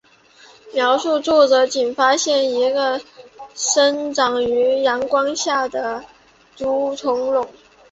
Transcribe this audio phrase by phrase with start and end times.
[0.73, 2.99] 描述作者仅发现了一个
[3.53, 6.03] 生长于阳光下的
[6.57, 7.47] 捕虫笼。